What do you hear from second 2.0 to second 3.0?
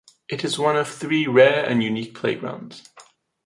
playgrounds.